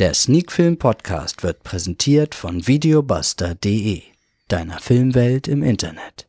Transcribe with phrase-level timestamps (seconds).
[0.00, 4.00] Der Sneakfilm Podcast wird präsentiert von videobuster.de,
[4.48, 6.26] deiner Filmwelt im Internet.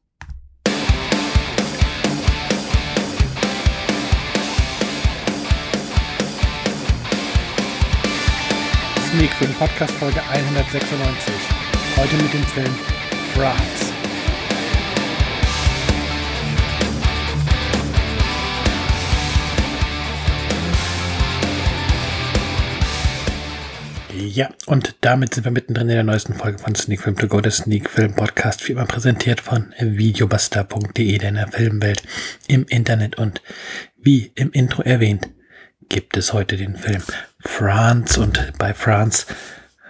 [9.09, 11.33] Sneakfilm Podcast Folge 196.
[11.95, 12.75] Heute mit dem Film
[13.33, 14.00] France.
[24.33, 27.41] Ja, und damit sind wir mittendrin in der neuesten Folge von Sneak Film to Go,
[27.41, 32.01] der Sneak Film Podcast, wie immer präsentiert von videobuster.de, deiner Filmwelt
[32.47, 33.17] im Internet.
[33.17, 33.41] Und
[33.97, 35.27] wie im Intro erwähnt,
[35.89, 37.03] gibt es heute den Film
[37.41, 38.21] France.
[38.21, 39.25] Und bei France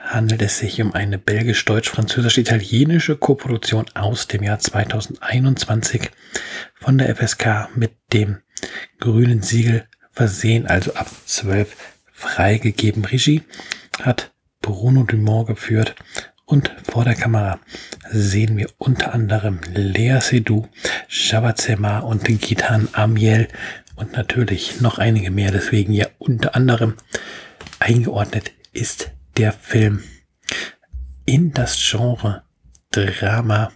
[0.05, 6.09] handelt es sich um eine belgisch-deutsch-französisch-italienische Koproduktion aus dem Jahr 2021
[6.79, 8.39] von der FSK mit dem
[8.99, 11.75] grünen Siegel versehen, also ab 12
[12.11, 13.05] freigegeben.
[13.05, 13.43] Regie
[13.99, 14.31] hat
[14.61, 15.95] Bruno Dumont geführt.
[16.45, 17.59] Und vor der Kamera
[18.09, 20.67] sehen wir unter anderem Lea Seydoux,
[21.07, 23.47] Javad Semar und Gitan Amiel.
[23.95, 25.51] Und natürlich noch einige mehr.
[25.51, 26.95] Deswegen ja unter anderem
[27.79, 30.03] eingeordnet ist der Film
[31.25, 32.43] in das Genre
[32.91, 33.71] Drama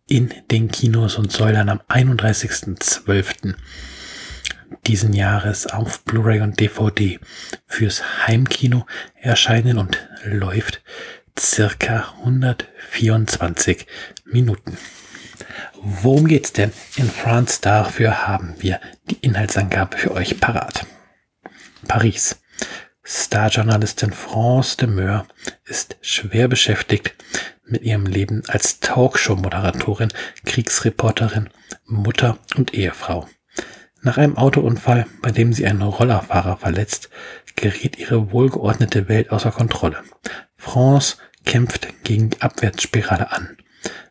[0.06, 3.54] in den Kinos und soll dann am 31.12.
[4.86, 7.18] diesen Jahres auf Blu-ray und DVD
[7.66, 10.82] fürs Heimkino erscheinen und läuft
[11.38, 13.86] circa 124
[14.26, 14.76] Minuten.
[15.80, 17.60] Worum geht's denn in France?
[17.60, 18.80] Dafür haben wir
[19.10, 20.86] die Inhaltsangabe für euch parat.
[21.88, 22.40] Paris.
[23.06, 25.26] Starjournalistin France de Meur
[25.66, 27.14] ist schwer beschäftigt
[27.66, 30.12] mit ihrem Leben als Talkshow-Moderatorin,
[30.44, 31.50] Kriegsreporterin,
[31.86, 33.28] Mutter und Ehefrau.
[34.02, 37.08] Nach einem Autounfall, bei dem sie einen Rollerfahrer verletzt,
[37.56, 40.02] gerät ihre wohlgeordnete Welt außer Kontrolle.
[40.56, 43.56] France kämpft gegen die Abwärtsspirale an.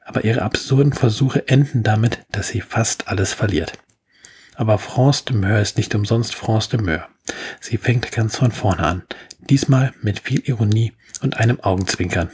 [0.05, 3.73] Aber ihre absurden Versuche enden damit, dass sie fast alles verliert.
[4.55, 7.07] Aber France de Meur ist nicht umsonst France de Meur.
[7.59, 9.03] Sie fängt ganz von vorne an.
[9.39, 12.29] Diesmal mit viel Ironie und einem Augenzwinkern.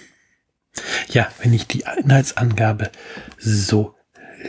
[1.09, 2.91] Ja, wenn ich die Inhaltsangabe
[3.37, 3.95] so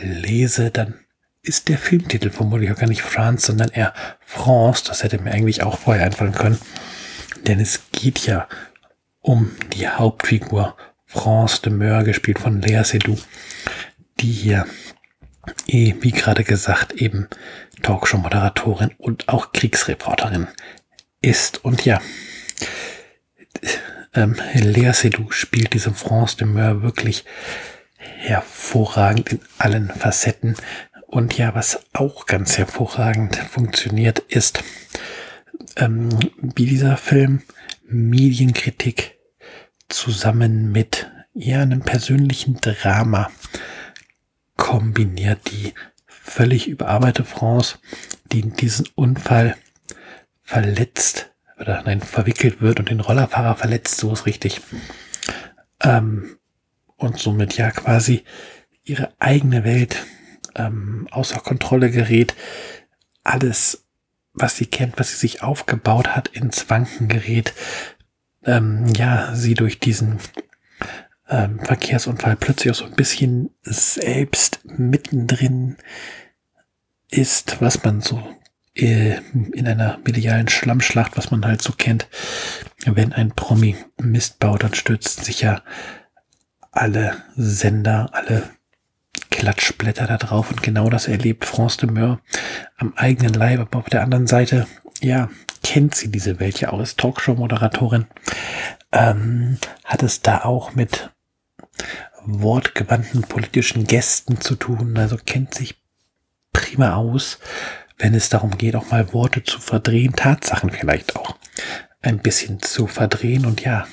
[0.01, 0.95] lese, dann
[1.43, 3.93] ist der Filmtitel vermutlich auch gar nicht France, sondern eher
[4.25, 4.83] France.
[4.87, 6.59] Das hätte mir eigentlich auch vorher einfallen können.
[7.47, 8.47] Denn es geht ja
[9.19, 13.19] um die Hauptfigur France de Meur, gespielt von Lea Seydoux,
[14.19, 14.65] die hier
[15.67, 17.27] eh, wie gerade gesagt, eben
[17.81, 20.47] Talkshow-Moderatorin und auch Kriegsreporterin
[21.21, 21.63] ist.
[21.65, 21.99] Und ja,
[24.13, 27.25] ähm, Lea Seydoux spielt diese France de Meur wirklich
[27.97, 30.55] hervorragend in allen Facetten.
[31.07, 34.63] Und ja, was auch ganz hervorragend funktioniert, ist,
[35.77, 36.09] ähm,
[36.41, 37.41] wie dieser Film
[37.87, 39.17] Medienkritik
[39.89, 43.29] zusammen mit ja, einem persönlichen Drama
[44.55, 45.73] kombiniert die
[46.05, 47.79] völlig überarbeitete France,
[48.31, 49.55] die diesen Unfall
[50.43, 51.30] verletzt
[51.61, 54.61] oder nein, verwickelt wird und den Rollerfahrer verletzt, so ist richtig.
[55.81, 56.37] Ähm,
[56.97, 58.23] und somit ja quasi
[58.83, 60.05] ihre eigene Welt
[60.55, 62.35] ähm, außer Kontrolle gerät.
[63.23, 63.85] Alles,
[64.33, 67.53] was sie kennt, was sie sich aufgebaut hat, ins Wanken gerät.
[68.43, 70.19] Ähm, ja, sie durch diesen
[71.29, 75.77] ähm, Verkehrsunfall plötzlich auch so ein bisschen selbst mittendrin
[77.09, 78.21] ist, was man so
[78.73, 82.07] in einer medialen Schlammschlacht, was man halt so kennt.
[82.85, 85.61] Wenn ein Promi Mist baut, dann stürzen sich ja
[86.71, 88.43] alle Sender, alle
[89.29, 90.51] Klatschblätter da drauf.
[90.51, 92.21] Und genau das erlebt France de Meur
[92.77, 94.67] am eigenen Leib, aber auf der anderen Seite,
[95.01, 95.29] ja,
[95.63, 96.79] kennt sie diese Welt ja auch.
[96.79, 98.07] Als Talkshow-Moderatorin,
[98.91, 101.11] ähm, hat es da auch mit
[102.23, 105.81] wortgewandten politischen Gästen zu tun, also kennt sich
[106.53, 107.39] prima aus,
[108.01, 111.37] wenn es darum geht, auch mal Worte zu verdrehen, Tatsachen vielleicht auch
[112.01, 113.45] ein bisschen zu verdrehen.
[113.45, 113.87] Und ja,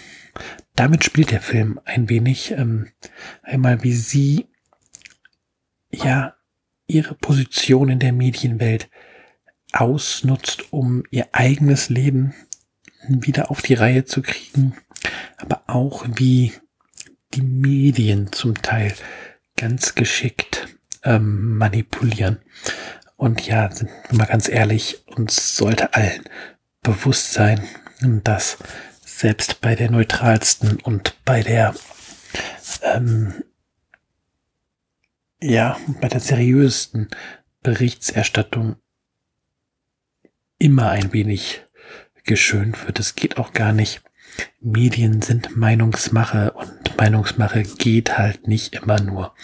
[0.75, 2.89] damit spielt der Film ein wenig ähm,
[3.43, 4.49] einmal, wie sie
[5.91, 6.35] ja
[6.87, 8.89] ihre Position in der Medienwelt
[9.73, 12.35] ausnutzt, um ihr eigenes Leben
[13.09, 14.75] wieder auf die Reihe zu kriegen,
[15.37, 16.53] aber auch wie
[17.35, 18.95] die Medien zum Teil
[19.57, 20.69] ganz geschickt
[21.05, 22.39] ähm, manipulieren.
[23.19, 26.23] Und ja, sind wir mal ganz ehrlich, uns sollte allen
[26.83, 27.61] bewusst sein,
[28.01, 28.59] dass
[29.05, 31.75] selbst bei der neutralsten und bei der
[32.83, 33.43] ähm,
[35.41, 37.09] ja, bei der seriösesten
[37.63, 38.77] Berichterstattung
[40.61, 41.67] immer ein wenig
[42.23, 43.01] geschönt wird.
[43.01, 44.01] Es geht auch gar nicht.
[44.61, 49.35] Medien sind Meinungsmache und Meinungsmache geht halt nicht immer nur,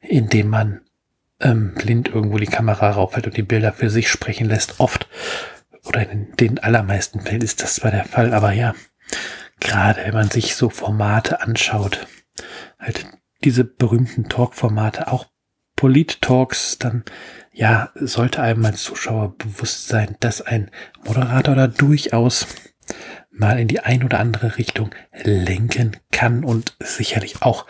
[0.00, 0.82] indem man
[1.42, 4.80] ähm, blind irgendwo die Kamera raufhält und die Bilder für sich sprechen lässt.
[4.80, 5.08] Oft
[5.84, 8.74] oder in den allermeisten Fällen ist das zwar der Fall, aber ja,
[9.60, 12.06] gerade wenn man sich so Formate anschaut,
[12.78, 13.06] halt
[13.44, 15.26] diese berühmten Talk-Formate, auch
[15.76, 17.04] Polit-Talks, dann
[17.52, 20.70] ja, sollte einem als Zuschauer bewusst sein, dass ein
[21.04, 22.46] Moderator da durchaus
[23.30, 27.66] mal in die ein oder andere Richtung lenken kann und sicherlich auch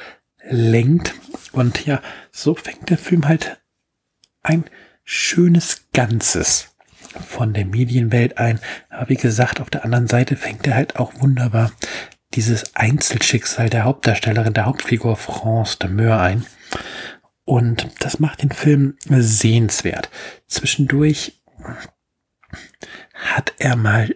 [0.49, 1.15] lenkt.
[1.53, 3.62] Und ja, so fängt der Film halt
[4.43, 4.65] ein
[5.05, 6.75] schönes Ganzes
[7.27, 8.61] von der Medienwelt ein.
[8.89, 11.73] Aber wie gesagt, auf der anderen Seite fängt er halt auch wunderbar
[12.35, 16.47] dieses Einzelschicksal der Hauptdarstellerin, der Hauptfigur France de Meur ein.
[17.45, 20.11] Und das macht den Film sehenswert.
[20.47, 21.43] Zwischendurch
[23.15, 24.15] hat er mal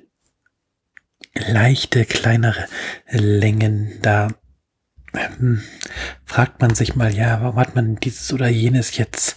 [1.35, 2.67] leichte, kleinere
[3.11, 3.99] Längen.
[4.01, 4.29] Da
[5.13, 5.63] hm,
[6.25, 9.37] fragt man sich mal, ja, warum hat man dieses oder jenes jetzt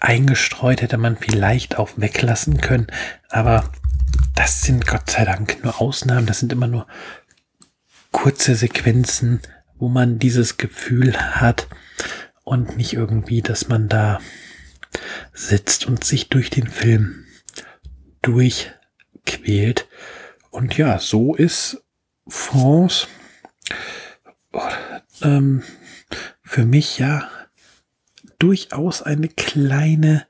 [0.00, 0.82] eingestreut?
[0.82, 2.88] Hätte man vielleicht auch weglassen können.
[3.28, 3.70] Aber
[4.34, 6.26] das sind Gott sei Dank nur Ausnahmen.
[6.26, 6.86] Das sind immer nur
[8.10, 9.40] kurze Sequenzen,
[9.76, 11.68] wo man dieses Gefühl hat
[12.44, 14.20] und nicht irgendwie, dass man da
[15.32, 17.26] sitzt und sich durch den Film
[18.22, 19.88] durchquält.
[20.50, 21.82] Und ja, so ist
[22.26, 23.06] France
[25.22, 25.62] ähm,
[26.42, 27.28] für mich ja
[28.40, 30.26] durchaus eine kleine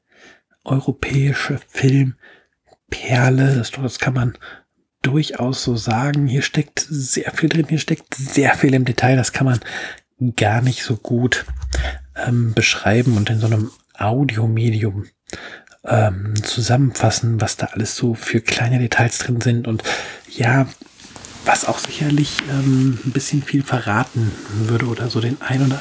[0.64, 3.56] europäische Filmperle.
[3.56, 4.36] Das, das kann man
[5.00, 6.26] durchaus so sagen.
[6.26, 9.16] Hier steckt sehr viel drin, hier steckt sehr viel im Detail.
[9.16, 9.60] Das kann man
[10.36, 11.46] gar nicht so gut
[12.14, 15.06] ähm, beschreiben und in so einem Audiomedium
[15.84, 19.82] ähm, zusammenfassen, was da alles so für kleine Details drin sind und
[20.28, 20.68] ja,
[21.46, 25.80] was auch sicherlich ähm, ein bisschen viel verraten würde oder so den ein oder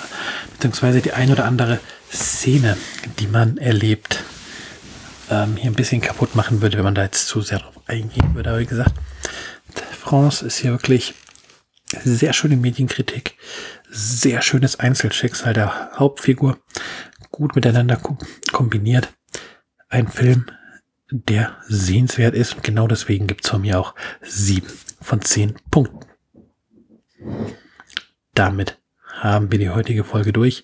[0.53, 1.79] beziehungsweise die ein oder andere
[2.11, 2.77] Szene,
[3.19, 4.23] die man erlebt,
[5.29, 8.33] ähm, hier ein bisschen kaputt machen würde, wenn man da jetzt zu sehr drauf eingehen
[8.35, 8.49] würde.
[8.49, 8.93] Aber wie gesagt,
[9.91, 11.13] France ist hier wirklich
[12.03, 13.37] sehr schöne Medienkritik,
[13.89, 16.57] sehr schönes Einzelschicksal der Hauptfigur,
[17.31, 17.99] gut miteinander
[18.51, 19.09] kombiniert.
[19.87, 20.45] Ein Film,
[21.11, 24.67] der sehenswert ist und genau deswegen gibt es von mir auch sieben
[25.01, 26.05] von zehn Punkten.
[28.33, 28.77] Damit
[29.13, 30.63] haben wir die heutige Folge durch.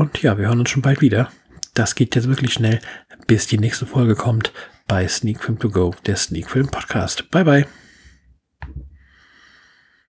[0.00, 1.30] Und ja, wir hören uns schon bald wieder.
[1.74, 2.80] Das geht jetzt wirklich schnell,
[3.26, 4.50] bis die nächste Folge kommt
[4.88, 7.30] bei Sneak Film To Go, der Sneak Film Podcast.
[7.30, 7.66] Bye bye.